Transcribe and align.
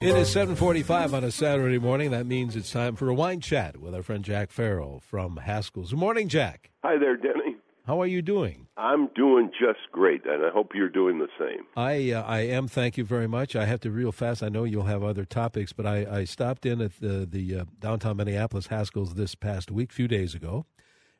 It 0.00 0.16
is 0.16 0.28
7:45 0.32 1.12
on 1.12 1.24
a 1.24 1.32
Saturday 1.32 1.80
morning. 1.80 2.12
That 2.12 2.24
means 2.24 2.54
it's 2.54 2.70
time 2.70 2.94
for 2.94 3.08
a 3.08 3.14
wine 3.14 3.40
chat 3.40 3.78
with 3.78 3.96
our 3.96 4.02
friend 4.04 4.24
Jack 4.24 4.52
Farrell 4.52 5.00
from 5.00 5.38
Haskell's. 5.38 5.90
Good 5.90 5.98
morning, 5.98 6.28
Jack. 6.28 6.70
Hi 6.84 6.98
there, 6.98 7.16
Denny. 7.16 7.56
How 7.84 8.00
are 8.00 8.06
you 8.06 8.22
doing? 8.22 8.68
I'm 8.76 9.08
doing 9.16 9.50
just 9.58 9.90
great, 9.90 10.24
and 10.24 10.46
I 10.46 10.50
hope 10.50 10.70
you're 10.72 10.88
doing 10.88 11.18
the 11.18 11.26
same. 11.36 11.66
I 11.76 12.12
uh, 12.12 12.22
I 12.22 12.42
am. 12.42 12.68
Thank 12.68 12.96
you 12.96 13.02
very 13.02 13.26
much. 13.26 13.56
I 13.56 13.64
have 13.64 13.80
to 13.80 13.90
real 13.90 14.12
fast. 14.12 14.40
I 14.40 14.48
know 14.48 14.62
you'll 14.62 14.84
have 14.84 15.02
other 15.02 15.24
topics, 15.24 15.72
but 15.72 15.84
I, 15.84 16.06
I 16.18 16.24
stopped 16.26 16.64
in 16.64 16.80
at 16.80 17.00
the 17.00 17.26
the 17.28 17.56
uh, 17.56 17.64
downtown 17.80 18.18
Minneapolis 18.18 18.68
Haskell's 18.68 19.14
this 19.14 19.34
past 19.34 19.68
week, 19.68 19.90
a 19.90 19.94
few 19.94 20.06
days 20.06 20.32
ago. 20.32 20.64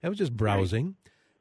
I 0.05 0.09
was 0.09 0.19
just 0.19 0.37
browsing 0.37 0.95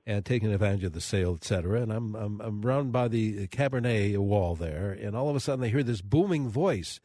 and 0.07 0.25
taking 0.25 0.51
advantage 0.51 0.85
of 0.85 0.93
the 0.93 1.01
sale, 1.01 1.35
etc. 1.35 1.83
And 1.83 1.93
I'm 1.93 2.15
I'm 2.15 2.41
I'm 2.41 2.61
round 2.63 2.91
by 2.91 3.07
the 3.07 3.45
Cabernet 3.49 4.17
wall 4.17 4.55
there, 4.55 4.91
and 4.91 5.15
all 5.15 5.29
of 5.29 5.35
a 5.35 5.39
sudden 5.39 5.63
I 5.63 5.67
hear 5.67 5.83
this 5.83 6.01
booming 6.01 6.49
voice 6.49 6.99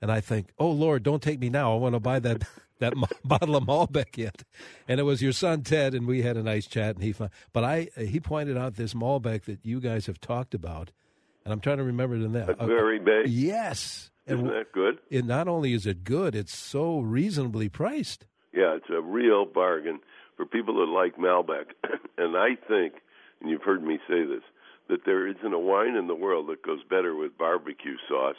and 0.00 0.10
I 0.10 0.20
think, 0.20 0.52
"Oh 0.58 0.70
Lord, 0.70 1.02
don't 1.02 1.22
take 1.22 1.40
me 1.40 1.48
now. 1.48 1.72
I 1.72 1.76
want 1.76 1.94
to 1.94 2.00
buy 2.00 2.18
that 2.20 2.44
that 2.78 2.94
bottle 3.24 3.56
of 3.56 3.64
Malbec 3.64 4.16
yet." 4.16 4.42
And 4.88 5.00
it 5.00 5.04
was 5.04 5.22
your 5.22 5.32
son 5.32 5.62
Ted, 5.62 5.94
and 5.94 6.06
we 6.06 6.22
had 6.22 6.36
a 6.36 6.42
nice 6.42 6.66
chat. 6.66 6.96
And 6.96 7.04
he, 7.04 7.12
found, 7.12 7.30
but 7.52 7.64
I, 7.64 7.88
he 7.96 8.20
pointed 8.20 8.56
out 8.56 8.74
this 8.74 8.94
Malbec 8.94 9.44
that 9.44 9.60
you 9.64 9.80
guys 9.80 10.06
have 10.06 10.20
talked 10.20 10.54
about, 10.54 10.90
and 11.44 11.52
I'm 11.52 11.60
trying 11.60 11.78
to 11.78 11.84
remember 11.84 12.16
it 12.16 12.22
in 12.22 12.32
that. 12.32 12.50
Uh, 12.50 12.66
very 12.66 12.98
big. 12.98 13.28
Yes. 13.28 14.10
Isn't 14.26 14.46
that 14.46 14.72
good? 14.72 14.98
It 15.10 15.26
not 15.26 15.48
only 15.48 15.74
is 15.74 15.86
it 15.86 16.02
good, 16.02 16.34
it's 16.34 16.56
so 16.56 17.00
reasonably 17.00 17.68
priced. 17.68 18.26
Yeah, 18.54 18.74
it's 18.76 18.88
a 18.88 19.02
real 19.02 19.44
bargain 19.44 20.00
for 20.36 20.46
people 20.46 20.76
that 20.76 20.90
like 20.90 21.16
Malbec. 21.16 21.66
and 22.18 22.36
I 22.36 22.56
think, 22.66 22.94
and 23.40 23.50
you've 23.50 23.62
heard 23.62 23.82
me 23.82 23.98
say 24.08 24.24
this, 24.24 24.42
that 24.88 25.04
there 25.04 25.26
isn't 25.26 25.52
a 25.52 25.58
wine 25.58 25.96
in 25.96 26.06
the 26.06 26.14
world 26.14 26.48
that 26.48 26.62
goes 26.62 26.80
better 26.88 27.14
with 27.14 27.36
barbecue 27.36 27.96
sauce 28.08 28.36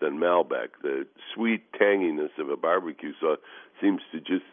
than 0.00 0.18
Malbec. 0.18 0.68
The 0.82 1.06
sweet 1.34 1.62
tanginess 1.72 2.36
of 2.38 2.48
a 2.50 2.56
barbecue 2.56 3.12
sauce 3.20 3.38
seems 3.80 4.00
to 4.12 4.20
just 4.20 4.44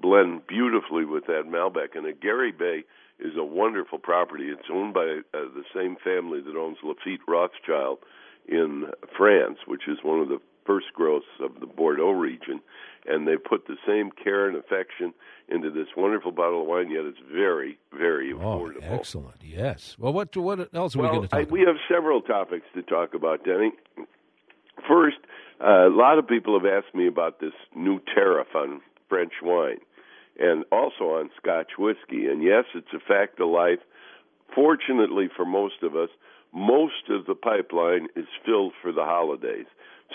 blend 0.00 0.46
beautifully 0.46 1.04
with 1.04 1.26
that 1.26 1.44
Malbec. 1.46 1.96
And 1.96 2.06
a 2.06 2.12
Gary 2.12 2.52
Bay 2.52 2.84
is 3.18 3.36
a 3.36 3.44
wonderful 3.44 3.98
property. 3.98 4.44
It's 4.44 4.68
owned 4.72 4.94
by 4.94 5.20
uh, 5.34 5.48
the 5.54 5.64
same 5.74 5.96
family 6.02 6.40
that 6.40 6.56
owns 6.56 6.78
Lafite 6.84 7.20
Rothschild 7.26 7.98
in 8.46 8.86
France, 9.16 9.58
which 9.66 9.82
is 9.88 9.98
one 10.02 10.20
of 10.20 10.28
the 10.28 10.40
first 10.66 10.86
growths 10.94 11.26
of 11.40 11.60
the 11.60 11.66
Bordeaux 11.66 12.10
region. 12.10 12.60
And 13.06 13.26
they 13.26 13.36
put 13.36 13.66
the 13.66 13.76
same 13.86 14.10
care 14.10 14.48
and 14.48 14.56
affection 14.56 15.14
into 15.48 15.70
this 15.70 15.86
wonderful 15.96 16.30
bottle 16.30 16.60
of 16.60 16.68
wine, 16.68 16.90
yet 16.90 17.04
it's 17.04 17.18
very, 17.32 17.78
very 17.96 18.32
oh, 18.34 18.36
affordable. 18.36 18.82
Oh, 18.82 18.94
excellent. 18.94 19.36
Yes. 19.42 19.96
Well, 19.98 20.12
what 20.12 20.36
what 20.36 20.74
else 20.74 20.94
are 20.94 21.00
well, 21.00 21.10
we 21.10 21.16
going 21.16 21.22
to 21.22 21.28
talk 21.28 21.38
I, 21.38 21.42
about? 21.42 21.52
We 21.52 21.60
have 21.60 21.76
several 21.90 22.20
topics 22.20 22.66
to 22.74 22.82
talk 22.82 23.14
about, 23.14 23.44
Denny. 23.44 23.72
First, 24.88 25.18
uh, 25.60 25.86
a 25.86 25.94
lot 25.94 26.18
of 26.18 26.26
people 26.26 26.58
have 26.58 26.66
asked 26.66 26.94
me 26.94 27.06
about 27.06 27.40
this 27.40 27.52
new 27.76 28.00
tariff 28.14 28.48
on 28.54 28.80
French 29.08 29.34
wine 29.42 29.78
and 30.38 30.64
also 30.72 31.18
on 31.18 31.30
Scotch 31.36 31.72
whiskey. 31.78 32.26
And 32.26 32.42
yes, 32.42 32.64
it's 32.74 32.92
a 32.94 33.00
fact 33.00 33.38
of 33.40 33.48
life. 33.48 33.80
Fortunately 34.54 35.28
for 35.36 35.44
most 35.44 35.82
of 35.82 35.94
us, 35.94 36.08
most 36.54 37.10
of 37.10 37.26
the 37.26 37.34
pipeline 37.34 38.08
is 38.16 38.26
filled 38.46 38.72
for 38.80 38.92
the 38.92 39.04
holidays. 39.04 39.66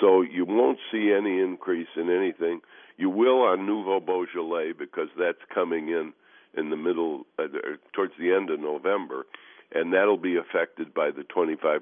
So 0.01 0.21
you 0.21 0.45
won't 0.45 0.79
see 0.91 1.13
any 1.15 1.39
increase 1.39 1.89
in 1.95 2.09
anything. 2.09 2.61
You 2.97 3.11
will 3.11 3.43
on 3.43 3.67
Nouveau 3.67 3.99
Beaujolais 3.99 4.71
because 4.71 5.09
that's 5.19 5.37
coming 5.53 5.89
in 5.89 6.13
in 6.55 6.69
the 6.69 6.77
middle, 6.77 7.25
uh, 7.37 7.45
towards 7.93 8.13
the 8.19 8.31
end 8.31 8.49
of 8.49 8.59
November 8.59 9.25
and 9.73 9.93
that'll 9.93 10.17
be 10.17 10.37
affected 10.37 10.93
by 10.93 11.09
the 11.11 11.23
25% 11.23 11.81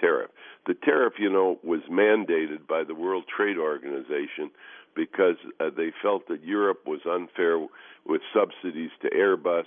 tariff. 0.00 0.30
The 0.66 0.74
tariff, 0.74 1.14
you 1.18 1.30
know, 1.30 1.58
was 1.62 1.80
mandated 1.90 2.66
by 2.68 2.84
the 2.84 2.94
World 2.94 3.24
Trade 3.34 3.58
Organization 3.58 4.50
because 4.94 5.36
uh, 5.60 5.70
they 5.74 5.92
felt 6.02 6.26
that 6.28 6.44
Europe 6.44 6.86
was 6.86 7.00
unfair 7.08 7.64
with 8.04 8.20
subsidies 8.34 8.90
to 9.02 9.10
Airbus, 9.10 9.64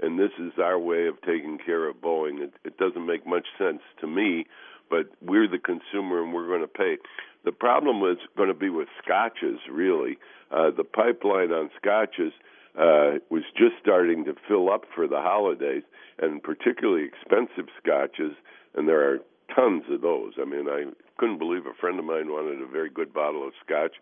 and 0.00 0.18
this 0.18 0.32
is 0.38 0.52
our 0.58 0.78
way 0.78 1.06
of 1.06 1.20
taking 1.22 1.58
care 1.64 1.88
of 1.88 1.96
Boeing. 1.96 2.40
It, 2.40 2.52
it 2.64 2.76
doesn't 2.78 3.06
make 3.06 3.26
much 3.26 3.46
sense 3.56 3.80
to 4.00 4.06
me, 4.06 4.46
but 4.90 5.06
we're 5.22 5.48
the 5.48 5.58
consumer 5.58 6.22
and 6.22 6.32
we're 6.32 6.48
going 6.48 6.62
to 6.62 6.66
pay. 6.66 6.96
The 7.44 7.52
problem 7.52 8.00
was 8.00 8.16
going 8.36 8.48
to 8.48 8.54
be 8.54 8.70
with 8.70 8.88
scotches, 9.02 9.60
really. 9.70 10.18
Uh, 10.50 10.70
the 10.76 10.84
pipeline 10.84 11.52
on 11.52 11.70
scotches 11.80 12.32
uh, 12.78 13.18
was 13.30 13.44
just 13.56 13.74
starting 13.80 14.24
to 14.24 14.34
fill 14.48 14.70
up 14.70 14.84
for 14.94 15.06
the 15.06 15.20
holidays, 15.20 15.82
and 16.18 16.42
particularly 16.42 17.04
expensive 17.04 17.66
scotches, 17.80 18.32
and 18.74 18.88
there 18.88 19.08
are 19.08 19.18
tons 19.54 19.84
of 19.90 20.00
those. 20.00 20.32
I 20.40 20.44
mean, 20.44 20.68
I 20.68 20.84
couldn't 21.18 21.38
believe 21.38 21.66
a 21.66 21.74
friend 21.80 21.98
of 21.98 22.04
mine 22.04 22.28
wanted 22.28 22.60
a 22.60 22.66
very 22.66 22.90
good 22.90 23.12
bottle 23.12 23.46
of 23.46 23.52
scotch, 23.64 23.94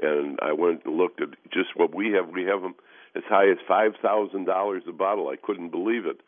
and 0.00 0.38
I 0.40 0.52
went 0.52 0.84
and 0.84 0.96
looked 0.96 1.20
at 1.20 1.30
just 1.52 1.76
what 1.76 1.94
we 1.94 2.12
have. 2.12 2.28
We 2.28 2.44
have 2.44 2.62
them 2.62 2.74
as 3.14 3.24
high 3.28 3.50
as 3.50 3.58
five 3.66 3.92
thousand 4.00 4.46
dollars 4.46 4.84
a 4.88 4.92
bottle. 4.92 5.28
I 5.28 5.36
couldn't 5.36 5.70
believe 5.70 6.06
it, 6.06 6.20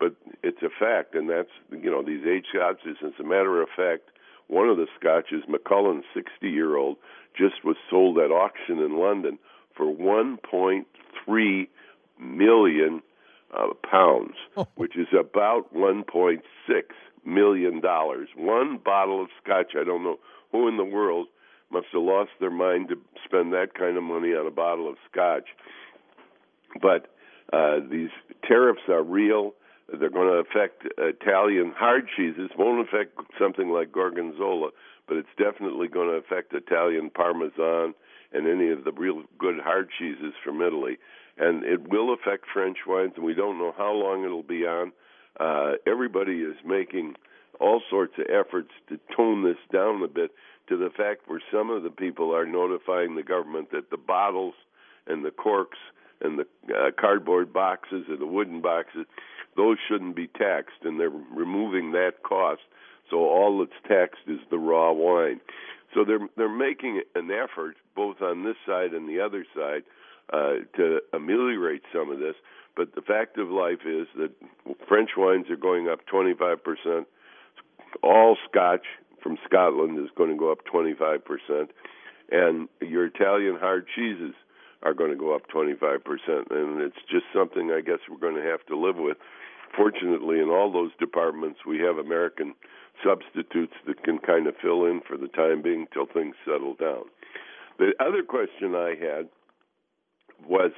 but 0.00 0.14
it's 0.42 0.62
a 0.62 0.70
fact, 0.70 1.14
and 1.14 1.28
that's 1.28 1.50
you 1.70 1.90
know 1.90 2.02
these 2.02 2.26
age 2.26 2.46
scotches. 2.52 2.96
As 3.04 3.12
a 3.20 3.24
matter 3.24 3.62
of 3.62 3.68
fact, 3.76 4.10
one 4.48 4.68
of 4.68 4.76
the 4.76 4.86
scotches, 4.98 5.44
Macallan 5.48 6.02
60 6.14 6.48
year 6.48 6.76
old, 6.76 6.96
just 7.36 7.64
was 7.64 7.76
sold 7.90 8.18
at 8.18 8.30
auction 8.30 8.78
in 8.78 8.98
London 8.98 9.38
for 9.76 9.88
1.3 11.28 11.68
million 12.18 13.02
uh, 13.56 13.68
pounds, 13.90 14.34
oh. 14.56 14.66
which 14.76 14.96
is 14.96 15.08
about 15.18 15.74
1.6 15.74 16.40
million 17.24 17.80
dollars. 17.80 18.28
One 18.36 18.78
bottle 18.82 19.22
of 19.22 19.28
scotch. 19.42 19.72
I 19.78 19.84
don't 19.84 20.02
know 20.02 20.18
who 20.52 20.68
in 20.68 20.76
the 20.76 20.84
world 20.84 21.26
must 21.70 21.86
have 21.92 22.02
lost 22.02 22.30
their 22.40 22.50
mind 22.50 22.88
to 22.88 22.96
spend 23.24 23.52
that 23.52 23.74
kind 23.74 23.96
of 23.96 24.02
money 24.02 24.28
on 24.28 24.46
a 24.46 24.50
bottle 24.50 24.88
of 24.88 24.96
scotch. 25.10 25.48
But 26.80 27.12
uh, 27.52 27.80
these 27.90 28.10
tariffs 28.46 28.88
are 28.88 29.02
real. 29.02 29.54
They're 29.88 30.10
going 30.10 30.28
to 30.28 30.44
affect 30.50 30.86
Italian 30.98 31.72
hard 31.76 32.08
cheeses. 32.14 32.50
Won't 32.58 32.86
affect 32.86 33.18
something 33.40 33.70
like 33.70 33.92
Gorgonzola, 33.92 34.70
but 35.06 35.16
it's 35.16 35.28
definitely 35.38 35.88
going 35.88 36.08
to 36.08 36.14
affect 36.14 36.52
Italian 36.52 37.10
Parmesan 37.10 37.94
and 38.32 38.46
any 38.46 38.70
of 38.70 38.84
the 38.84 38.92
real 38.92 39.22
good 39.38 39.58
hard 39.60 39.88
cheeses 39.98 40.34
from 40.44 40.60
Italy. 40.60 40.98
And 41.38 41.64
it 41.64 41.88
will 41.88 42.12
affect 42.12 42.46
French 42.52 42.78
wines, 42.86 43.12
and 43.16 43.24
we 43.24 43.34
don't 43.34 43.58
know 43.58 43.72
how 43.76 43.92
long 43.92 44.24
it'll 44.24 44.42
be 44.42 44.66
on. 44.66 44.92
Uh, 45.38 45.72
everybody 45.86 46.40
is 46.40 46.56
making 46.64 47.14
all 47.60 47.80
sorts 47.88 48.14
of 48.18 48.26
efforts 48.28 48.70
to 48.88 48.98
tone 49.16 49.44
this 49.44 49.58
down 49.72 50.02
a 50.02 50.08
bit 50.08 50.32
to 50.68 50.76
the 50.76 50.90
fact 50.96 51.28
where 51.28 51.42
some 51.52 51.70
of 51.70 51.82
the 51.82 51.90
people 51.90 52.34
are 52.34 52.46
notifying 52.46 53.14
the 53.14 53.22
government 53.22 53.70
that 53.70 53.90
the 53.90 53.96
bottles 53.96 54.54
and 55.06 55.24
the 55.24 55.30
corks 55.30 55.78
and 56.20 56.38
the 56.38 56.74
uh, 56.74 56.90
cardboard 56.98 57.52
boxes 57.52 58.04
or 58.08 58.16
the 58.16 58.26
wooden 58.26 58.60
boxes, 58.60 59.06
those 59.56 59.76
shouldn't 59.88 60.16
be 60.16 60.26
taxed, 60.26 60.82
and 60.82 60.98
they're 60.98 61.10
removing 61.10 61.92
that 61.92 62.22
cost. 62.22 62.62
So 63.10 63.18
all 63.18 63.58
that's 63.58 63.88
taxed 63.88 64.26
is 64.26 64.40
the 64.50 64.58
raw 64.58 64.92
wine. 64.92 65.40
So 65.94 66.04
they're 66.04 66.28
they're 66.36 66.48
making 66.48 67.02
an 67.14 67.30
effort 67.30 67.76
both 67.96 68.20
on 68.20 68.44
this 68.44 68.56
side 68.66 68.92
and 68.92 69.08
the 69.08 69.20
other 69.20 69.46
side 69.54 69.82
uh, 70.32 70.64
to 70.76 71.00
ameliorate 71.12 71.82
some 71.92 72.10
of 72.10 72.18
this. 72.18 72.34
But 72.76 72.94
the 72.94 73.02
fact 73.02 73.38
of 73.38 73.48
life 73.48 73.84
is 73.86 74.06
that 74.16 74.30
French 74.86 75.10
wines 75.16 75.50
are 75.50 75.56
going 75.56 75.88
up 75.88 76.06
25 76.06 76.62
percent. 76.62 77.06
All 78.02 78.36
Scotch 78.48 78.86
from 79.22 79.36
Scotland 79.44 79.98
is 79.98 80.10
going 80.16 80.30
to 80.30 80.36
go 80.36 80.52
up 80.52 80.64
25 80.64 81.24
percent, 81.24 81.70
and 82.30 82.68
your 82.80 83.06
Italian 83.06 83.56
hard 83.58 83.86
cheeses 83.94 84.34
are 84.82 84.94
going 84.94 85.10
to 85.10 85.16
go 85.16 85.34
up 85.34 85.48
25 85.48 86.04
percent. 86.04 86.50
And 86.50 86.80
it's 86.80 87.02
just 87.10 87.24
something 87.34 87.72
I 87.72 87.80
guess 87.80 87.98
we're 88.08 88.18
going 88.18 88.40
to 88.40 88.48
have 88.48 88.64
to 88.66 88.78
live 88.78 88.96
with. 88.96 89.16
Fortunately, 89.76 90.38
in 90.38 90.48
all 90.48 90.72
those 90.72 90.92
departments, 91.00 91.60
we 91.66 91.78
have 91.80 91.98
American 91.98 92.54
substitutes 93.04 93.74
that 93.86 94.02
can 94.02 94.18
kind 94.18 94.46
of 94.46 94.54
fill 94.62 94.84
in 94.84 95.00
for 95.06 95.16
the 95.16 95.28
time 95.28 95.62
being 95.62 95.86
till 95.92 96.06
things 96.06 96.34
settle 96.44 96.74
down. 96.74 97.04
The 97.78 97.92
other 98.00 98.22
question 98.22 98.74
I 98.74 98.94
had 98.98 99.28
was 100.46 100.72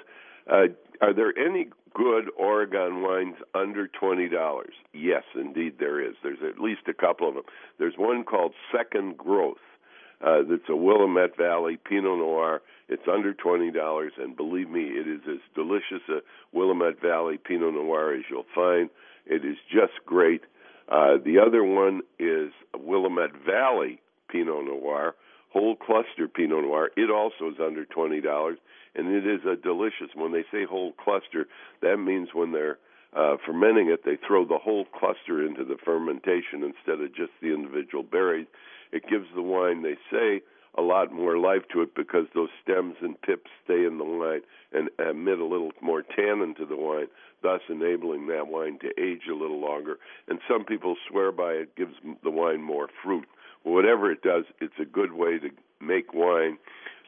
uh, 0.50 0.68
Are 1.00 1.14
there 1.14 1.36
any 1.36 1.68
good 1.94 2.26
Oregon 2.38 3.02
wines 3.02 3.36
under 3.54 3.88
$20? 3.88 4.30
Yes, 4.92 5.22
indeed, 5.34 5.74
there 5.78 6.00
is. 6.00 6.14
There's 6.22 6.38
at 6.48 6.60
least 6.60 6.82
a 6.88 6.94
couple 6.94 7.28
of 7.28 7.34
them. 7.34 7.44
There's 7.78 7.94
one 7.96 8.24
called 8.24 8.52
Second 8.76 9.16
Growth. 9.16 9.58
Uh, 10.22 10.42
that's 10.48 10.68
a 10.68 10.76
Willamette 10.76 11.36
Valley 11.36 11.78
Pinot 11.82 12.18
Noir. 12.18 12.60
It's 12.88 13.08
under 13.10 13.32
twenty 13.32 13.70
dollars, 13.70 14.12
and 14.18 14.36
believe 14.36 14.68
me, 14.68 14.82
it 14.82 15.08
is 15.08 15.20
as 15.26 15.38
delicious 15.54 16.02
a 16.10 16.18
Willamette 16.52 17.00
Valley 17.00 17.38
Pinot 17.38 17.72
Noir 17.72 18.14
as 18.14 18.24
you'll 18.28 18.44
find. 18.54 18.90
It 19.26 19.44
is 19.46 19.56
just 19.72 19.92
great. 20.04 20.42
Uh, 20.90 21.16
the 21.24 21.38
other 21.38 21.64
one 21.64 22.02
is 22.18 22.52
Willamette 22.76 23.34
Valley 23.46 24.00
Pinot 24.28 24.66
Noir, 24.66 25.14
whole 25.52 25.76
cluster 25.76 26.28
Pinot 26.28 26.64
Noir. 26.64 26.90
It 26.96 27.10
also 27.10 27.48
is 27.54 27.60
under 27.64 27.86
twenty 27.86 28.20
dollars, 28.20 28.58
and 28.94 29.08
it 29.08 29.26
is 29.26 29.40
a 29.44 29.56
delicious. 29.56 30.14
When 30.14 30.32
they 30.32 30.44
say 30.50 30.64
whole 30.64 30.92
cluster, 30.92 31.46
that 31.82 31.98
means 31.98 32.28
when 32.32 32.52
they're 32.52 32.78
uh, 33.16 33.36
fermenting 33.44 33.88
it, 33.90 34.04
they 34.04 34.18
throw 34.26 34.44
the 34.44 34.58
whole 34.58 34.84
cluster 34.84 35.44
into 35.44 35.64
the 35.64 35.76
fermentation 35.84 36.62
instead 36.62 37.00
of 37.00 37.14
just 37.14 37.32
the 37.42 37.52
individual 37.52 38.04
berries. 38.04 38.46
It 38.92 39.08
gives 39.08 39.26
the 39.34 39.42
wine, 39.42 39.82
they 39.82 39.96
say, 40.10 40.42
a 40.78 40.82
lot 40.82 41.12
more 41.12 41.36
life 41.36 41.62
to 41.72 41.82
it 41.82 41.94
because 41.96 42.26
those 42.34 42.48
stems 42.62 42.94
and 43.02 43.20
pips 43.22 43.50
stay 43.64 43.84
in 43.84 43.98
the 43.98 44.04
wine 44.04 44.42
and 44.72 44.88
emit 44.98 45.40
a 45.40 45.44
little 45.44 45.72
more 45.82 46.02
tannin 46.02 46.54
to 46.54 46.66
the 46.66 46.76
wine, 46.76 47.08
thus 47.42 47.60
enabling 47.68 48.28
that 48.28 48.46
wine 48.46 48.78
to 48.80 48.88
age 49.00 49.22
a 49.28 49.34
little 49.34 49.60
longer. 49.60 49.98
And 50.28 50.38
some 50.48 50.64
people 50.64 50.94
swear 51.08 51.32
by 51.32 51.52
it 51.52 51.76
gives 51.76 51.94
the 52.22 52.30
wine 52.30 52.62
more 52.62 52.88
fruit. 53.02 53.26
Whatever 53.64 54.12
it 54.12 54.22
does, 54.22 54.44
it's 54.60 54.78
a 54.80 54.84
good 54.84 55.12
way 55.12 55.38
to 55.38 55.50
make 55.80 56.14
wine. 56.14 56.58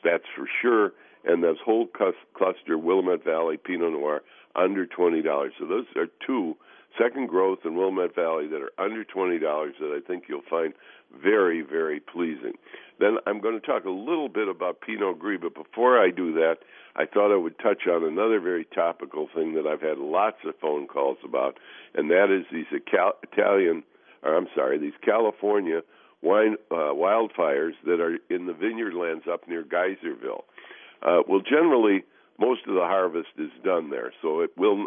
That's 0.03 0.25
for 0.37 0.49
sure. 0.61 0.93
And 1.25 1.43
this 1.43 1.59
whole 1.65 1.87
cluster, 1.87 2.77
Willamette 2.77 3.25
Valley 3.25 3.57
Pinot 3.57 3.93
Noir, 3.93 4.23
under 4.55 4.87
twenty 4.87 5.23
dollars. 5.23 5.53
So 5.59 5.67
those 5.67 5.87
are 5.97 6.09
two 6.27 6.57
second 6.99 7.29
growth 7.29 7.61
in 7.65 7.77
Willamette 7.77 8.15
Valley 8.15 8.47
that 8.49 8.61
are 8.61 8.73
under 8.79 9.05
twenty 9.05 9.39
dollars 9.39 9.75
that 9.81 9.97
I 9.97 10.07
think 10.07 10.25
you'll 10.29 10.43
find 10.51 10.75
very, 11.23 11.63
very 11.63 12.01
pleasing. 12.01 12.55
Then 12.99 13.19
I'm 13.27 13.41
going 13.41 13.59
to 13.61 13.67
talk 13.67 13.85
a 13.85 13.91
little 13.91 14.29
bit 14.29 14.49
about 14.49 14.81
Pinot 14.81 15.19
Gris, 15.19 15.41
but 15.43 15.55
before 15.55 15.99
I 16.03 16.11
do 16.11 16.33
that, 16.35 16.59
I 16.97 17.05
thought 17.07 17.33
I 17.33 17.37
would 17.37 17.59
touch 17.59 17.87
on 17.87 18.05
another 18.05 18.41
very 18.41 18.65
topical 18.65 19.29
thing 19.35 19.55
that 19.55 19.67
I've 19.67 19.81
had 19.81 19.99
lots 19.99 20.39
of 20.45 20.55
phone 20.61 20.87
calls 20.87 21.19
about, 21.25 21.59
and 21.95 22.11
that 22.11 22.31
is 22.31 22.47
these 22.53 22.67
Italian, 22.71 23.83
or 24.23 24.37
I'm 24.37 24.49
sorry, 24.55 24.79
these 24.79 24.93
California 25.05 25.83
wine 26.23 26.57
uh, 26.71 26.95
wildfires 26.95 27.73
that 27.85 28.01
are 28.01 28.19
in 28.31 28.47
the 28.47 28.53
vineyard 28.53 28.95
lands 28.95 29.25
up 29.31 29.49
near 29.49 29.65
Geyserville. 29.65 30.45
Uh, 31.03 31.23
well, 31.29 31.41
generally, 31.41 32.05
most 32.39 32.61
of 32.67 32.75
the 32.75 32.81
harvest 32.81 33.29
is 33.39 33.51
done 33.65 33.91
there, 33.91 34.13
so 34.23 34.41
it 34.41 34.51
will 34.57 34.87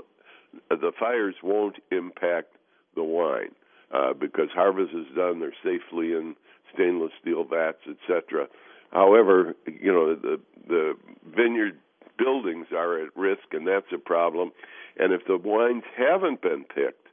the 0.69 0.91
fires 0.97 1.35
won't 1.43 1.75
impact 1.91 2.55
the 2.95 3.03
wine 3.03 3.53
uh, 3.93 4.13
because 4.13 4.47
harvest 4.53 4.93
is 4.93 5.07
done. 5.15 5.39
They're 5.39 5.53
safely 5.63 6.13
in 6.13 6.35
stainless 6.73 7.11
steel 7.21 7.43
vats, 7.43 7.81
etc. 7.89 8.47
However, 8.91 9.55
you 9.67 9.91
know 9.91 10.15
the 10.15 10.39
the 10.67 10.93
vineyard 11.35 11.77
buildings 12.17 12.67
are 12.71 13.01
at 13.01 13.15
risk, 13.15 13.43
and 13.51 13.67
that's 13.67 13.91
a 13.93 13.97
problem. 13.97 14.51
And 14.97 15.11
if 15.13 15.25
the 15.27 15.37
wines 15.37 15.83
haven't 15.97 16.41
been 16.41 16.63
picked, 16.63 17.07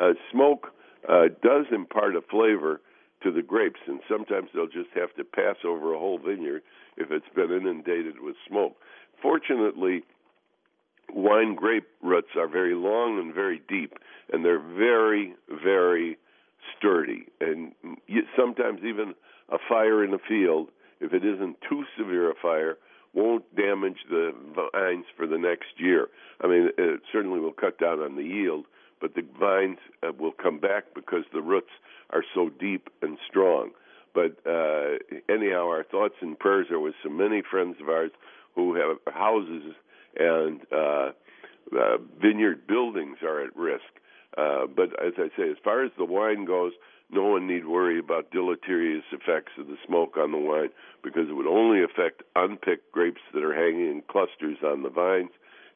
uh, 0.00 0.12
smoke 0.30 0.68
uh, 1.08 1.24
does 1.42 1.66
impart 1.72 2.14
a 2.14 2.20
flavor 2.22 2.80
to 3.24 3.32
the 3.32 3.42
grapes, 3.42 3.80
and 3.86 4.00
sometimes 4.08 4.50
they'll 4.54 4.66
just 4.66 4.90
have 4.94 5.12
to 5.16 5.24
pass 5.24 5.56
over 5.64 5.92
a 5.92 5.98
whole 5.98 6.18
vineyard 6.18 6.62
if 6.96 7.10
it's 7.10 7.28
been 7.34 7.50
inundated 7.50 8.20
with 8.20 8.36
smoke. 8.48 8.76
Fortunately, 9.20 10.04
wine 11.12 11.54
grape 11.54 11.88
roots 12.02 12.36
are 12.36 12.48
very 12.48 12.74
long 12.74 13.18
and 13.18 13.34
very 13.34 13.60
deep, 13.68 13.94
and 14.32 14.44
they're 14.44 14.60
very, 14.60 15.34
very 15.48 16.16
sturdy. 16.76 17.26
And 17.40 17.72
sometimes 18.36 18.80
even 18.84 19.14
a 19.48 19.58
fire 19.68 20.04
in 20.04 20.12
the 20.12 20.18
field, 20.28 20.68
if 21.00 21.12
it 21.12 21.24
isn't 21.24 21.56
too 21.68 21.84
severe 21.98 22.30
a 22.30 22.34
fire, 22.40 22.78
won't 23.12 23.44
damage 23.54 23.98
the 24.10 24.32
vines 24.54 25.04
for 25.16 25.26
the 25.26 25.38
next 25.38 25.78
year. 25.78 26.08
I 26.40 26.46
mean, 26.48 26.70
it 26.76 27.00
certainly 27.12 27.40
will 27.40 27.52
cut 27.52 27.78
down 27.78 28.00
on 28.00 28.16
the 28.16 28.24
yield, 28.24 28.66
but 29.04 29.14
the 29.14 29.22
vines 29.38 29.76
uh, 30.02 30.12
will 30.18 30.32
come 30.32 30.58
back 30.58 30.84
because 30.94 31.24
the 31.34 31.42
roots 31.42 31.68
are 32.08 32.24
so 32.34 32.48
deep 32.48 32.88
and 33.02 33.18
strong. 33.28 33.70
But 34.14 34.38
uh, 34.46 34.96
anyhow, 35.28 35.68
our 35.68 35.84
thoughts 35.84 36.14
and 36.22 36.38
prayers 36.38 36.68
are 36.70 36.80
with 36.80 36.94
so 37.02 37.10
many 37.10 37.42
friends 37.42 37.76
of 37.82 37.90
ours 37.90 38.12
who 38.54 38.74
have 38.76 38.96
houses 39.12 39.74
and 40.16 40.62
uh, 40.72 41.10
uh, 41.78 41.98
vineyard 42.18 42.66
buildings 42.66 43.18
are 43.22 43.44
at 43.44 43.54
risk. 43.54 43.84
Uh, 44.38 44.66
but 44.74 44.88
as 45.04 45.12
I 45.18 45.28
say, 45.36 45.50
as 45.50 45.58
far 45.62 45.84
as 45.84 45.90
the 45.98 46.06
wine 46.06 46.46
goes, 46.46 46.72
no 47.10 47.24
one 47.24 47.46
need 47.46 47.66
worry 47.66 47.98
about 47.98 48.30
deleterious 48.30 49.04
effects 49.12 49.52
of 49.58 49.66
the 49.66 49.76
smoke 49.86 50.16
on 50.16 50.32
the 50.32 50.38
wine 50.38 50.70
because 51.02 51.28
it 51.28 51.34
would 51.34 51.46
only 51.46 51.84
affect 51.84 52.22
unpicked 52.36 52.90
grapes 52.90 53.20
that 53.34 53.44
are 53.44 53.54
hanging 53.54 53.90
in 53.90 54.02
clusters 54.08 54.56
on 54.64 54.82
the 54.82 54.88
vines, 54.88 55.30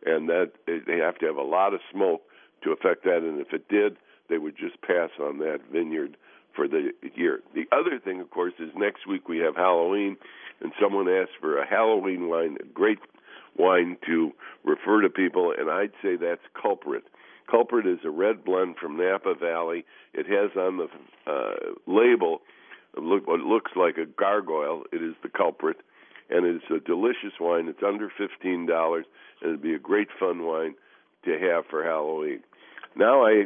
and 0.07 0.31
that 0.31 0.53
they 0.67 0.97
have 0.97 1.19
to 1.19 1.27
have 1.27 1.37
a 1.37 1.43
lot 1.43 1.75
of 1.75 1.81
smoke 1.93 2.23
to 2.63 2.73
affect 2.73 3.05
that. 3.05 3.19
And 3.19 3.41
if 3.41 3.53
it 3.53 3.69
did, 3.69 3.97
they 4.29 4.39
would 4.39 4.57
just 4.57 4.81
pass 4.83 5.11
on 5.21 5.39
that 5.39 5.61
vineyard 5.73 6.17
for 6.55 6.69
the 6.69 6.91
year. 7.15 7.41
The 7.55 7.67
other 7.73 7.99
thing, 7.99 8.21
of 8.21 8.31
course, 8.31 8.55
is 8.59 8.71
next 8.77 9.07
week 9.07 9.29
we 9.29 9.39
have 9.39 9.57
Halloween, 9.57 10.17
and 10.61 10.73
someone 10.81 11.09
asked 11.09 11.39
for 11.41 11.59
a 11.59 11.67
Halloween 11.67 12.29
wine, 12.29 12.57
a 12.61 12.67
great 12.67 12.99
wine 13.57 13.97
to 14.07 14.33
refer 14.65 15.03
to 15.03 15.09
people, 15.09 15.55
and 15.57 15.71
I'd 15.71 15.93
say 16.03 16.17
that's 16.17 16.43
Culprit. 16.61 17.05
Culprit 17.51 17.87
is 17.87 18.01
a 18.05 18.11
red 18.11 18.45
blend 18.45 18.77
from 18.77 18.97
Napa 18.97 19.35
Valley. 19.35 19.85
It 20.13 20.27
has 20.27 20.51
on 20.57 20.79
the 20.79 20.89
uh, 21.31 21.75
label 21.87 22.43
look 22.97 23.27
what 23.27 23.41
looks 23.41 23.73
like 23.77 23.97
a 23.97 24.07
gargoyle. 24.07 24.85
It 24.93 25.03
is 25.03 25.15
the 25.23 25.29
Culprit, 25.29 25.79
and 26.29 26.45
it's 26.45 26.65
a 26.71 26.81
delicious 26.85 27.39
wine. 27.41 27.69
It's 27.69 27.83
under 27.87 28.11
fifteen 28.17 28.67
dollars, 28.67 29.07
and 29.41 29.51
it'd 29.51 29.63
be 29.63 29.75
a 29.75 29.79
great 29.79 30.09
fun 30.19 30.45
wine 30.45 30.75
to 31.25 31.39
have 31.39 31.65
for 31.71 31.85
Halloween. 31.85 32.41
Now, 32.97 33.27
I 33.27 33.45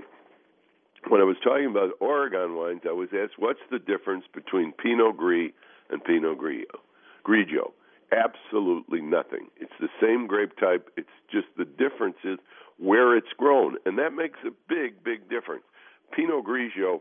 when 1.08 1.20
I 1.20 1.24
was 1.24 1.36
talking 1.42 1.66
about 1.66 1.90
Oregon 2.00 2.54
wines, 2.54 2.82
I 2.88 2.92
was 2.92 3.08
asked 3.12 3.34
what's 3.38 3.60
the 3.70 3.78
difference 3.78 4.24
between 4.32 4.72
Pinot 4.72 5.16
Gris 5.16 5.50
and 5.90 6.02
Pinot 6.02 6.38
Grigio. 6.38 6.78
Grigio. 7.26 7.72
Absolutely 8.12 9.00
nothing. 9.00 9.48
It's 9.58 9.72
the 9.80 9.88
same 10.00 10.26
grape 10.26 10.56
type. 10.58 10.90
It's 10.96 11.08
just 11.30 11.46
the 11.56 11.64
difference 11.64 12.16
is 12.24 12.38
where 12.78 13.16
it's 13.16 13.32
grown, 13.36 13.76
and 13.86 13.98
that 13.98 14.12
makes 14.12 14.38
a 14.46 14.50
big, 14.68 15.02
big 15.02 15.28
difference. 15.30 15.64
Pinot 16.14 16.44
Grigio 16.44 17.00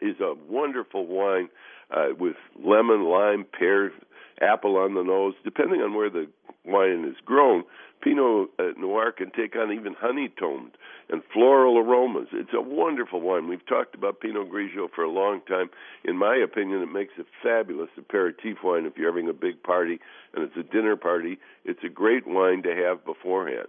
is 0.00 0.14
a 0.20 0.34
wonderful 0.48 1.06
wine 1.06 1.48
uh, 1.90 2.08
with 2.18 2.36
lemon, 2.62 3.04
lime, 3.04 3.44
pear, 3.58 3.92
apple 4.40 4.76
on 4.76 4.94
the 4.94 5.02
nose. 5.02 5.34
Depending 5.44 5.80
on 5.80 5.94
where 5.94 6.10
the 6.10 6.28
wine 6.64 7.04
is 7.08 7.16
grown, 7.24 7.64
Pinot 8.02 8.50
uh, 8.58 8.78
Noir 8.78 9.12
can 9.12 9.30
take 9.30 9.56
on 9.56 9.72
even 9.72 9.94
honey 9.94 10.30
toned 10.38 10.72
and 11.08 11.22
floral 11.32 11.78
aromas. 11.78 12.28
It's 12.32 12.52
a 12.54 12.60
wonderful 12.60 13.20
wine. 13.20 13.48
We've 13.48 13.66
talked 13.66 13.94
about 13.94 14.20
Pinot 14.20 14.50
Grigio 14.50 14.88
for 14.94 15.02
a 15.02 15.10
long 15.10 15.40
time. 15.48 15.70
In 16.04 16.16
my 16.16 16.36
opinion, 16.36 16.82
it 16.82 16.92
makes 16.92 17.14
a 17.18 17.24
fabulous 17.42 17.90
aperitif 17.96 18.58
wine 18.62 18.86
if 18.86 18.96
you're 18.96 19.10
having 19.10 19.28
a 19.28 19.32
big 19.32 19.62
party 19.62 19.98
and 20.34 20.44
it's 20.44 20.56
a 20.56 20.62
dinner 20.62 20.96
party. 20.96 21.38
It's 21.64 21.82
a 21.84 21.88
great 21.88 22.26
wine 22.26 22.62
to 22.62 22.74
have 22.74 23.04
beforehand. 23.04 23.68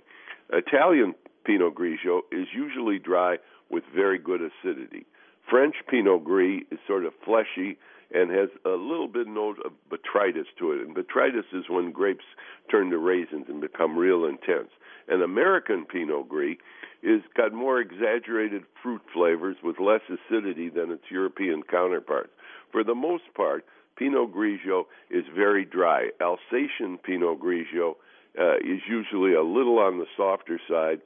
Italian 0.51 1.15
Pinot 1.45 1.75
Grigio 1.75 2.19
is 2.31 2.47
usually 2.53 2.99
dry 2.99 3.37
with 3.69 3.83
very 3.95 4.17
good 4.17 4.41
acidity. 4.41 5.05
French 5.49 5.75
Pinot 5.87 6.23
Gris 6.23 6.63
is 6.71 6.79
sort 6.87 7.05
of 7.05 7.13
fleshy 7.25 7.77
and 8.11 8.31
has 8.31 8.49
a 8.65 8.69
little 8.69 9.07
bit 9.07 9.27
note 9.27 9.57
of 9.63 9.71
botrytis 9.89 10.47
to 10.57 10.71
it. 10.71 10.81
And 10.81 10.95
botrytis 10.95 11.53
is 11.53 11.65
when 11.69 11.91
grapes 11.91 12.25
turn 12.71 12.89
to 12.89 12.97
raisins 12.97 13.45
and 13.47 13.61
become 13.61 13.97
real 13.97 14.25
intense. 14.25 14.69
And 15.07 15.21
American 15.21 15.85
Pinot 15.85 16.29
Gris 16.29 16.57
is 17.01 17.21
got 17.35 17.53
more 17.53 17.79
exaggerated 17.79 18.63
fruit 18.81 19.01
flavors 19.13 19.57
with 19.63 19.79
less 19.79 20.01
acidity 20.09 20.69
than 20.69 20.91
its 20.91 21.03
European 21.09 21.63
counterparts. 21.63 22.31
For 22.71 22.83
the 22.83 22.95
most 22.95 23.23
part, 23.35 23.65
Pinot 23.95 24.33
Grigio 24.33 24.83
is 25.09 25.25
very 25.35 25.65
dry. 25.65 26.09
Alsatian 26.21 26.97
Pinot 27.03 27.39
Grigio 27.39 27.95
uh, 28.39 28.57
is 28.57 28.81
usually 28.87 29.33
a 29.33 29.43
little 29.43 29.79
on 29.79 29.99
the 29.99 30.05
softer 30.15 30.59
side. 30.69 31.01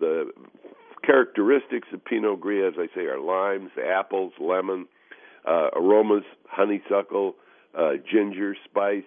The 0.00 0.30
characteristics 1.04 1.88
of 1.92 2.04
Pinot 2.04 2.40
Gris, 2.40 2.74
as 2.74 2.78
I 2.78 2.94
say, 2.94 3.02
are 3.02 3.20
limes, 3.20 3.70
apples, 3.78 4.32
lemon, 4.40 4.86
uh, 5.46 5.68
aromas, 5.74 6.24
honeysuckle, 6.48 7.34
uh, 7.76 7.92
ginger, 8.10 8.56
spice. 8.64 9.04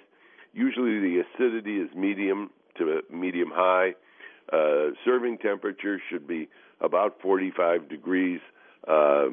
Usually 0.53 0.99
the 0.99 1.23
acidity 1.23 1.77
is 1.77 1.89
medium 1.95 2.49
to 2.77 3.01
medium 3.11 3.51
high. 3.53 3.95
Uh, 4.51 4.91
serving 5.03 5.37
temperature 5.39 5.99
should 6.09 6.27
be 6.27 6.47
about 6.81 7.19
45 7.21 7.89
degrees. 7.89 8.39
Uh, 8.87 9.27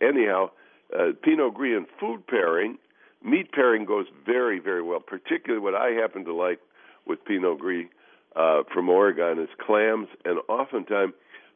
anyhow, 0.00 0.50
uh, 0.96 1.12
Pinot 1.22 1.54
Gris 1.54 1.76
and 1.76 1.86
food 2.00 2.26
pairing, 2.26 2.78
meat 3.24 3.52
pairing 3.52 3.84
goes 3.84 4.06
very, 4.24 4.58
very 4.58 4.82
well. 4.82 5.00
Particularly 5.00 5.62
what 5.62 5.74
I 5.74 5.90
happen 5.90 6.24
to 6.24 6.34
like 6.34 6.60
with 7.06 7.24
Pinot 7.24 7.58
Gris 7.58 7.86
uh, 8.36 8.62
from 8.72 8.88
Oregon 8.88 9.38
is 9.38 9.48
clams 9.64 10.08
and 10.24 10.40
oftentimes 10.48 11.12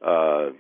uh, 0.07 0.51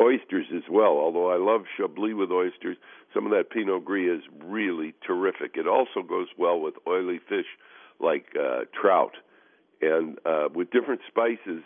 oysters 0.00 0.46
as 0.54 0.62
well. 0.70 0.98
Although 0.98 1.30
I 1.30 1.36
love 1.36 1.64
Chablis 1.76 2.14
with 2.14 2.30
oysters, 2.30 2.76
some 3.14 3.26
of 3.26 3.32
that 3.32 3.50
Pinot 3.50 3.84
Gris 3.84 4.18
is 4.18 4.24
really 4.44 4.94
terrific. 5.06 5.56
It 5.56 5.66
also 5.66 6.02
goes 6.06 6.28
well 6.36 6.60
with 6.60 6.74
oily 6.86 7.18
fish 7.28 7.46
like 8.00 8.26
uh, 8.38 8.64
trout, 8.80 9.14
and 9.80 10.18
uh, 10.24 10.48
with 10.54 10.70
different 10.70 11.00
spices. 11.08 11.62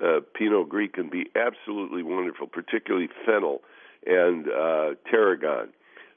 Uh, 0.00 0.20
Pinot 0.34 0.68
Gris 0.68 0.90
can 0.92 1.08
be 1.08 1.26
absolutely 1.36 2.02
wonderful, 2.02 2.46
particularly 2.46 3.08
fennel 3.24 3.62
and 4.06 4.46
uh, 4.48 4.94
tarragon. 5.10 5.68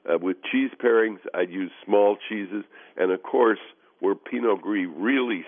Uh, 0.08 0.18
with 0.18 0.36
cheese 0.50 0.70
pairings, 0.82 1.18
I'd 1.34 1.50
use 1.50 1.70
small 1.84 2.16
cheeses, 2.28 2.64
and 2.96 3.10
of 3.10 3.22
course, 3.22 3.58
where 4.00 4.14
Pinot 4.14 4.62
Gris 4.62 4.86
really 4.94 5.44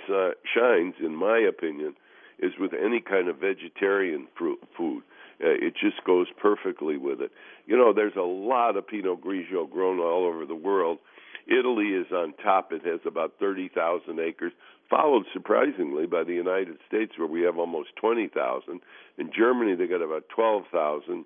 shines, 0.55 0.95
in 1.01 1.17
my 1.17 1.39
opinion, 1.39 1.95
is 2.39 2.53
with 2.59 2.73
any 2.75 3.01
kind 3.01 3.29
of 3.29 3.37
vegetarian 3.39 4.29
fruit, 4.37 4.59
food. 4.77 5.03
Uh, 5.43 5.49
it 5.49 5.75
just 5.75 6.05
goes 6.05 6.27
perfectly 6.41 6.97
with 6.97 7.21
it. 7.21 7.31
You 7.67 7.77
know, 7.77 7.93
there's 7.93 8.17
a 8.17 8.21
lot 8.21 8.77
of 8.77 8.87
Pinot 8.87 9.23
Grigio 9.23 9.71
grown 9.71 9.99
all 9.99 10.25
over 10.27 10.47
the 10.47 10.55
world, 10.55 10.99
Italy 11.47 11.89
is 11.89 12.07
on 12.13 12.35
top. 12.43 12.73
It 12.73 12.85
has 12.85 13.01
about 13.07 13.35
30,000 13.41 14.19
acres, 14.21 14.53
followed 14.89 15.25
surprisingly 15.33 16.07
by 16.07 16.25
the 16.25 16.35
United 16.35 16.79
States, 16.87 17.13
where 17.19 17.27
we 17.27 17.43
have 17.43 17.59
almost 17.59 17.91
20,000. 17.97 18.81
In 19.19 19.31
Germany, 19.37 19.75
they 19.75 19.87
got 19.87 20.03
about 20.03 20.29
12,000. 20.29 21.25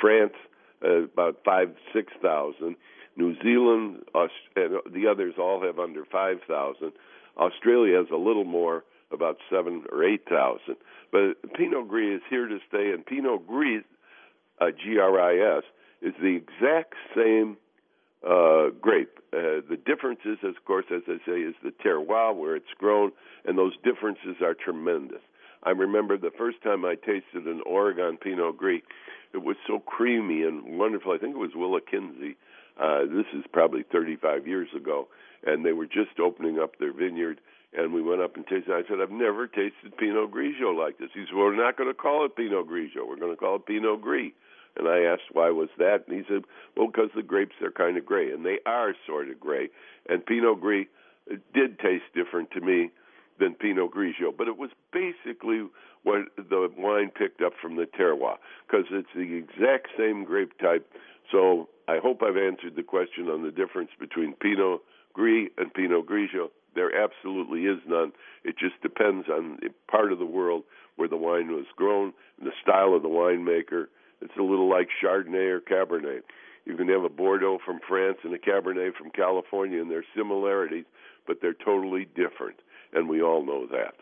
France, 0.00 0.32
uh, 0.84 1.04
about 1.04 1.38
five, 1.44 1.74
6,000. 1.92 2.76
New 3.16 3.34
Zealand, 3.42 4.02
and 4.56 4.80
the 4.92 5.06
others 5.08 5.34
all 5.38 5.62
have 5.62 5.78
under 5.78 6.04
5,000. 6.04 6.92
Australia 7.38 7.98
has 7.98 8.06
a 8.12 8.16
little 8.16 8.44
more, 8.44 8.84
about 9.14 9.38
seven 9.50 9.84
or 9.90 10.04
8,000. 10.04 10.76
But 11.10 11.54
Pinot 11.54 11.88
Gris 11.88 12.16
is 12.16 12.22
here 12.28 12.48
to 12.48 12.58
stay, 12.68 12.90
and 12.92 13.06
Pinot 13.06 13.46
Gris, 13.46 13.84
uh, 14.60 14.66
G 14.70 14.98
R 14.98 15.20
I 15.20 15.58
S, 15.58 15.64
is 16.02 16.12
the 16.20 16.36
exact 16.36 16.94
same 17.16 17.56
uh, 18.26 18.70
grape. 18.80 19.18
Uh, 19.32 19.62
the 19.68 19.78
differences, 19.84 20.38
of 20.42 20.54
course, 20.64 20.86
as 20.94 21.02
I 21.08 21.18
say, 21.26 21.40
is 21.40 21.54
the 21.62 21.72
terroir 21.84 22.34
where 22.34 22.56
it's 22.56 22.74
grown, 22.78 23.12
and 23.44 23.58
those 23.58 23.74
differences 23.82 24.36
are 24.42 24.54
tremendous. 24.54 25.20
I 25.62 25.70
remember 25.70 26.18
the 26.18 26.30
first 26.36 26.62
time 26.62 26.84
I 26.84 26.94
tasted 26.94 27.46
an 27.46 27.62
Oregon 27.66 28.18
Pinot 28.18 28.58
Gris, 28.58 28.82
it 29.32 29.42
was 29.42 29.56
so 29.66 29.80
creamy 29.80 30.42
and 30.42 30.78
wonderful. 30.78 31.12
I 31.12 31.18
think 31.18 31.34
it 31.34 31.38
was 31.38 31.52
WillaKenzie. 31.52 32.36
Uh, 32.80 33.06
this 33.06 33.26
is 33.34 33.44
probably 33.52 33.82
35 33.90 34.46
years 34.46 34.68
ago, 34.76 35.08
and 35.44 35.64
they 35.64 35.72
were 35.72 35.86
just 35.86 36.20
opening 36.22 36.58
up 36.58 36.78
their 36.78 36.92
vineyard. 36.92 37.40
And 37.76 37.92
we 37.92 38.02
went 38.02 38.20
up 38.20 38.36
and 38.36 38.46
tasted. 38.46 38.72
I 38.72 38.86
said, 38.88 39.00
"I've 39.00 39.10
never 39.10 39.46
tasted 39.46 39.96
Pinot 39.98 40.30
Grigio 40.30 40.76
like 40.76 40.98
this." 40.98 41.10
He 41.12 41.24
said, 41.26 41.34
"Well, 41.34 41.46
we're 41.46 41.56
not 41.56 41.76
going 41.76 41.90
to 41.90 41.94
call 41.94 42.24
it 42.24 42.36
Pinot 42.36 42.68
Grigio. 42.68 43.06
We're 43.06 43.16
going 43.16 43.32
to 43.32 43.36
call 43.36 43.56
it 43.56 43.66
Pinot 43.66 44.00
Gris." 44.00 44.32
And 44.76 44.88
I 44.88 45.00
asked 45.02 45.30
why 45.32 45.50
was 45.50 45.68
that, 45.78 46.06
and 46.06 46.16
he 46.16 46.24
said, 46.28 46.44
"Well, 46.76 46.86
because 46.86 47.10
the 47.14 47.22
grapes 47.22 47.60
are 47.62 47.70
kind 47.70 47.96
of 47.96 48.06
gray, 48.06 48.30
and 48.30 48.44
they 48.44 48.58
are 48.66 48.94
sort 49.06 49.28
of 49.28 49.40
gray." 49.40 49.70
And 50.08 50.24
Pinot 50.24 50.60
Gris 50.60 50.86
did 51.52 51.78
taste 51.78 52.04
different 52.14 52.50
to 52.52 52.60
me 52.60 52.90
than 53.38 53.54
Pinot 53.54 53.90
Grigio, 53.90 54.36
but 54.36 54.46
it 54.46 54.56
was 54.56 54.70
basically 54.92 55.66
what 56.02 56.26
the 56.36 56.70
wine 56.76 57.10
picked 57.10 57.40
up 57.40 57.54
from 57.60 57.76
the 57.76 57.86
terroir 57.86 58.36
because 58.66 58.86
it's 58.90 59.08
the 59.14 59.34
exact 59.34 59.88
same 59.96 60.24
grape 60.24 60.56
type. 60.58 60.86
So 61.32 61.68
I 61.88 61.98
hope 61.98 62.22
I've 62.22 62.36
answered 62.36 62.76
the 62.76 62.82
question 62.82 63.28
on 63.28 63.42
the 63.42 63.50
difference 63.50 63.90
between 63.98 64.34
Pinot 64.34 64.80
Gris 65.12 65.48
and 65.56 65.72
Pinot 65.72 66.06
Grigio. 66.06 66.50
There 66.74 66.90
absolutely 66.94 67.62
is 67.62 67.78
none. 67.86 68.12
It 68.44 68.56
just 68.58 68.80
depends 68.82 69.28
on 69.28 69.58
the 69.62 69.70
part 69.90 70.12
of 70.12 70.18
the 70.18 70.26
world 70.26 70.64
where 70.96 71.08
the 71.08 71.16
wine 71.16 71.50
was 71.50 71.66
grown 71.76 72.12
and 72.38 72.46
the 72.46 72.52
style 72.62 72.94
of 72.94 73.02
the 73.02 73.08
winemaker 73.08 73.86
it's 74.24 74.36
a 74.38 74.42
little 74.42 74.68
like 74.68 74.88
Chardonnay 75.02 75.50
or 75.50 75.60
Cabernet. 75.60 76.22
You 76.64 76.76
can 76.76 76.88
have 76.88 77.04
a 77.04 77.10
Bordeaux 77.10 77.58
from 77.64 77.78
France 77.86 78.18
and 78.24 78.32
a 78.32 78.38
Cabernet 78.38 78.94
from 78.94 79.10
California, 79.10 79.80
and 79.80 79.90
there's 79.90 80.06
similarities, 80.16 80.86
but 81.26 81.38
they're 81.42 81.52
totally 81.52 82.06
different, 82.16 82.56
and 82.94 83.08
we 83.08 83.22
all 83.22 83.44
know 83.44 83.66
that. 83.66 83.94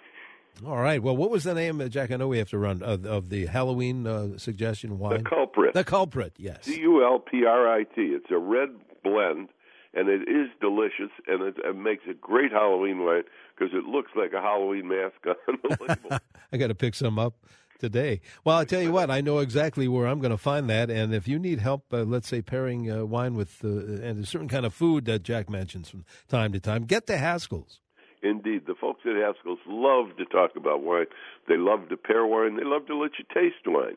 All 0.65 0.77
right. 0.77 1.03
Well, 1.03 1.17
what 1.17 1.31
was 1.31 1.45
the 1.45 1.55
name, 1.55 1.81
uh, 1.81 1.89
Jack? 1.89 2.13
I 2.13 2.17
know 2.17 2.29
we 2.29 2.39
have 2.39 2.51
to 2.51 2.59
run 2.59 2.83
of, 2.83 3.05
of 3.05 3.31
the 3.31 3.47
Halloween 3.47 4.07
uh, 4.07 4.39
suggestion 4.39 4.99
wine. 4.99 5.25
The 5.25 5.29
culprit. 5.29 5.75
The 5.75 5.83
culprit. 5.83 6.35
Yes. 6.37 6.67
C 6.67 6.79
U 6.81 7.05
L 7.05 7.19
P 7.19 7.45
R 7.45 7.69
I 7.69 7.83
T. 7.83 7.91
It's 7.97 8.31
a 8.31 8.39
red 8.39 8.69
blend, 9.03 9.49
and 9.95 10.09
it 10.09 10.23
is 10.23 10.49
delicious, 10.61 11.11
and 11.27 11.43
it, 11.43 11.57
it 11.65 11.77
makes 11.77 12.05
a 12.09 12.15
great 12.15 12.53
Halloween 12.53 13.05
wine 13.05 13.25
because 13.55 13.75
it 13.75 13.85
looks 13.85 14.11
like 14.17 14.33
a 14.33 14.41
Halloween 14.41 14.89
mask 14.89 15.15
on 15.27 15.59
the 15.63 15.77
label. 15.89 16.19
I 16.53 16.57
got 16.57 16.69
to 16.69 16.75
pick 16.75 16.95
some 16.95 17.19
up 17.19 17.35
today. 17.79 18.21
Well, 18.45 18.57
I 18.57 18.65
tell 18.65 18.81
you 18.81 18.93
what, 18.93 19.11
I 19.11 19.21
know 19.21 19.41
exactly 19.41 19.89
where 19.89 20.07
I'm 20.07 20.21
going 20.21 20.31
to 20.31 20.39
find 20.39 20.71
that. 20.71 20.89
And 20.89 21.13
if 21.13 21.27
you 21.27 21.39
need 21.39 21.59
help, 21.59 21.93
uh, 21.93 22.05
let's 22.05 22.29
say 22.29 22.41
pairing 22.41 22.91
uh, 22.91 23.05
wine 23.05 23.35
with 23.35 23.59
uh, 23.65 23.69
and 23.69 24.23
a 24.23 24.27
certain 24.27 24.49
kind 24.49 24.65
of 24.65 24.73
food 24.73 25.05
that 25.07 25.25
Jack 25.25 25.51
mentions 25.51 25.91
from 25.91 26.05
time 26.29 26.53
to 26.53 26.61
time, 26.61 26.85
get 26.85 27.07
to 27.09 27.19
Haskell's. 27.19 27.81
Indeed, 28.23 28.67
the 28.67 28.77
folks 28.81 29.01
at 29.05 29.17
Haskell's 29.17 29.59
love 29.67 30.17
to 30.17 30.25
talk 30.27 30.53
about 30.57 30.83
wine. 30.83 31.07
They 31.49 31.57
love 31.57 31.89
to 31.89 31.97
pair 31.97 32.25
wine. 32.25 32.57
They 32.57 32.65
love 32.65 32.87
to 32.87 32.97
let 32.97 33.11
you 33.19 33.25
taste 33.35 33.67
wine. 33.67 33.97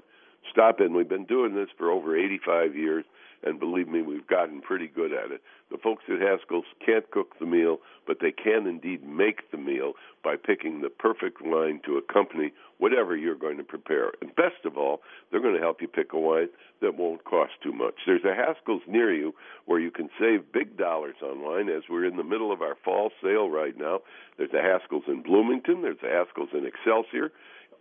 Stop 0.51 0.81
in. 0.81 0.95
We've 0.95 1.07
been 1.07 1.25
doing 1.25 1.53
this 1.53 1.69
for 1.77 1.91
over 1.91 2.17
85 2.17 2.75
years 2.75 3.05
and 3.45 3.59
believe 3.59 3.87
me, 3.87 4.01
we've 4.01 4.27
gotten 4.27 4.61
pretty 4.61 4.87
good 4.87 5.13
at 5.13 5.31
it. 5.31 5.41
The 5.71 5.77
folks 5.77 6.03
at 6.09 6.19
Haskell's 6.19 6.65
can't 6.85 7.09
cook 7.11 7.37
the 7.39 7.45
meal, 7.45 7.79
but 8.07 8.17
they 8.19 8.31
can 8.31 8.67
indeed 8.67 9.07
make 9.07 9.51
the 9.51 9.57
meal 9.57 9.93
by 10.23 10.35
picking 10.35 10.81
the 10.81 10.89
perfect 10.89 11.41
wine 11.41 11.81
to 11.85 11.97
accompany 11.97 12.53
whatever 12.77 13.15
you're 13.15 13.35
going 13.35 13.57
to 13.57 13.63
prepare. 13.63 14.11
And 14.21 14.35
best 14.35 14.65
of 14.65 14.77
all, 14.77 15.01
they're 15.29 15.41
going 15.41 15.55
to 15.55 15.61
help 15.61 15.81
you 15.81 15.87
pick 15.87 16.13
a 16.13 16.19
wine 16.19 16.49
that 16.81 16.97
won't 16.97 17.23
cost 17.23 17.53
too 17.63 17.71
much. 17.71 17.95
There's 18.05 18.23
a 18.23 18.35
Haskell's 18.35 18.83
near 18.87 19.13
you 19.13 19.33
where 19.65 19.79
you 19.79 19.91
can 19.91 20.09
save 20.19 20.51
big 20.51 20.77
dollars 20.77 21.15
on 21.23 21.41
wine 21.41 21.69
as 21.69 21.83
we're 21.89 22.05
in 22.05 22.17
the 22.17 22.23
middle 22.23 22.51
of 22.51 22.61
our 22.61 22.75
fall 22.83 23.11
sale 23.21 23.49
right 23.49 23.77
now. 23.77 23.99
There's 24.37 24.53
a 24.53 24.61
Haskell's 24.61 25.05
in 25.07 25.21
Bloomington, 25.21 25.81
there's 25.81 26.03
a 26.03 26.09
Haskell's 26.09 26.49
in 26.53 26.65
Excelsior. 26.65 27.31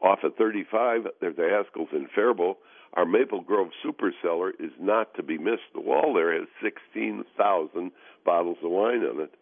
Off 0.02 0.18
at 0.24 0.36
35, 0.36 1.06
there's 1.20 1.38
a 1.38 1.48
Haskell's 1.48 1.88
in 1.92 2.08
Faribault. 2.14 2.58
Our 2.94 3.04
Maple 3.04 3.40
Grove 3.40 3.70
Super 3.82 4.12
Cellar 4.22 4.50
is 4.50 4.70
not 4.80 5.14
to 5.14 5.22
be 5.22 5.36
missed. 5.36 5.72
The 5.74 5.80
wall 5.80 6.14
there 6.14 6.32
has 6.32 6.46
16,000 6.62 7.90
bottles 8.24 8.58
of 8.62 8.70
wine 8.70 9.04
on 9.04 9.20
it. 9.20 9.34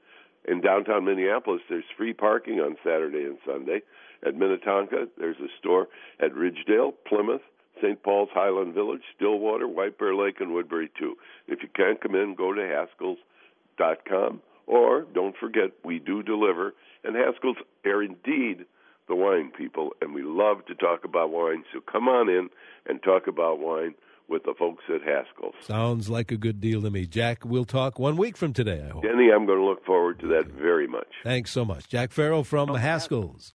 In 0.48 0.60
downtown 0.60 1.04
Minneapolis, 1.04 1.60
there's 1.68 1.84
free 1.96 2.14
parking 2.14 2.60
on 2.60 2.76
Saturday 2.82 3.24
and 3.24 3.38
Sunday. 3.46 3.82
At 4.26 4.36
Minnetonka, 4.36 5.08
there's 5.18 5.36
a 5.36 5.48
store 5.58 5.88
at 6.18 6.32
Ridgedale, 6.32 6.94
Plymouth, 7.06 7.42
St. 7.80 8.02
Paul's, 8.02 8.30
Highland 8.32 8.74
Village, 8.74 9.02
Stillwater, 9.16 9.68
White 9.68 9.98
Bear 9.98 10.14
Lake, 10.14 10.40
and 10.40 10.54
Woodbury, 10.54 10.90
too. 10.98 11.16
If 11.46 11.62
you 11.62 11.68
can't 11.74 12.00
come 12.00 12.14
in, 12.14 12.34
go 12.34 12.52
to 12.52 12.60
Haskells.com. 12.60 14.40
Or 14.66 15.02
don't 15.14 15.36
forget, 15.36 15.72
we 15.84 15.98
do 15.98 16.22
deliver. 16.22 16.74
And 17.04 17.16
Haskell's 17.16 17.56
are 17.84 18.02
indeed 18.02 18.64
the 19.08 19.14
wine 19.14 19.50
people, 19.56 19.90
and 20.00 20.14
we 20.14 20.22
love 20.22 20.64
to 20.66 20.74
talk 20.74 21.04
about 21.04 21.30
wine. 21.30 21.64
So 21.72 21.80
come 21.80 22.08
on 22.08 22.28
in 22.28 22.48
and 22.86 23.02
talk 23.02 23.26
about 23.26 23.58
wine 23.58 23.94
with 24.28 24.44
the 24.44 24.54
folks 24.58 24.84
at 24.88 25.02
Haskell's. 25.02 25.54
Sounds 25.60 26.08
like 26.08 26.30
a 26.30 26.36
good 26.36 26.60
deal 26.60 26.82
to 26.82 26.90
me. 26.90 27.06
Jack, 27.06 27.44
we'll 27.44 27.64
talk 27.64 27.98
one 27.98 28.16
week 28.16 28.36
from 28.36 28.52
today, 28.52 28.82
I 28.84 28.92
hope. 28.92 29.02
Denny, 29.02 29.30
I'm 29.30 29.46
going 29.46 29.58
to 29.58 29.64
look 29.64 29.84
forward 29.84 30.20
to 30.20 30.28
that 30.28 30.46
very 30.46 30.86
much. 30.86 31.08
Thanks 31.22 31.50
so 31.50 31.64
much. 31.64 31.88
Jack 31.88 32.12
Farrell 32.12 32.44
from 32.44 32.74
Haskell's. 32.74 33.50